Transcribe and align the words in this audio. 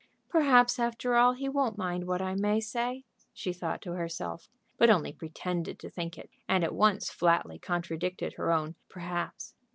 "Perhaps, 0.29 0.79
after 0.79 1.13
all, 1.13 1.33
he 1.33 1.47
won't 1.47 1.77
mind 1.77 2.07
what 2.07 2.23
I 2.23 2.33
may 2.33 2.59
say," 2.59 3.03
she 3.33 3.53
thought 3.53 3.83
to 3.83 3.91
herself; 3.91 4.49
but 4.79 4.89
only 4.89 5.13
pretended 5.13 5.77
to 5.77 5.91
think 5.91 6.17
it, 6.17 6.31
and 6.49 6.63
at 6.63 6.73
once 6.73 7.11
flatly 7.11 7.59
contradicted 7.59 8.33
her 8.33 8.51
own 8.51 8.73
"perhaps." 8.89 9.53